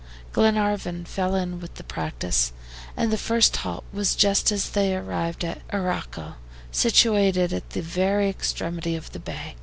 Glenarvan 0.33 1.05
fell 1.05 1.35
in 1.35 1.59
with 1.59 1.75
the 1.75 1.83
practice, 1.83 2.53
and 2.97 3.11
the 3.13 3.19
first 3.19 3.57
halt 3.57 3.83
was 3.93 4.15
just 4.15 4.51
as 4.51 4.71
they 4.71 4.95
arrived 4.97 5.45
at 5.45 5.61
Arauco, 5.69 6.37
situated 6.71 7.53
at 7.53 7.69
the 7.69 7.83
very 7.83 8.27
extremity 8.27 8.95
of 8.95 9.11
the 9.11 9.19
bay. 9.19 9.57